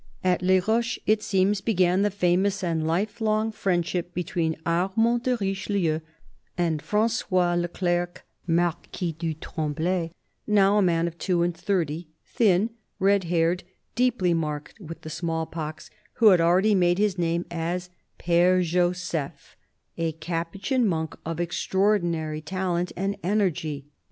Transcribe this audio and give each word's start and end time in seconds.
At 0.23 0.41
Les 0.41 0.59
Roches, 0.67 0.97
it 1.05 1.21
seems, 1.21 1.61
began 1.61 2.01
the 2.01 2.09
famous 2.09 2.63
and 2.63 2.87
life 2.87 3.21
long 3.21 3.51
friendship 3.51 4.15
between 4.15 4.55
Armand 4.65 5.21
de 5.21 5.37
Richelieu 5.37 5.99
and 6.57 6.81
Francois 6.81 7.53
Le 7.53 7.67
Clerc, 7.67 8.23
Marquis 8.47 9.11
du 9.19 9.35
Tremblay, 9.35 10.09
now 10.47 10.79
a 10.79 10.81
man 10.81 11.07
of 11.07 11.19
two 11.19 11.43
and 11.43 11.55
thirty, 11.55 12.07
thin, 12.25 12.71
red 12.97 13.25
haired, 13.25 13.63
deeply 13.93 14.33
marked 14.33 14.79
with 14.79 15.01
the 15.01 15.09
small 15.11 15.45
pox, 15.45 15.91
who 16.13 16.29
had 16.29 16.41
already 16.41 16.73
made 16.73 16.97
his 16.97 17.19
name 17.19 17.45
as 17.51 17.91
P^re 18.17 18.63
Joseph, 18.63 19.55
a 19.99 20.13
Capuchin 20.13 20.83
monk 20.83 21.15
ot 21.27 21.39
extraordinary 21.39 22.41
talent 22.41 22.91
and 22.97 23.17
energy. 23.21 23.85